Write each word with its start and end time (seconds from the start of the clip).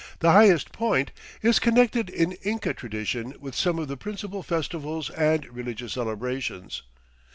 the 0.17 0.31
highest 0.31 0.71
point, 0.71 1.11
is 1.43 1.59
connected 1.59 2.09
in 2.09 2.31
Inca 2.41 2.73
tradition 2.73 3.35
with 3.39 3.53
some 3.53 3.77
of 3.77 3.87
the 3.87 3.95
principal 3.95 4.41
festivals 4.41 5.11
and 5.11 5.45
religious 5.53 5.93
celebrations. 5.93 6.81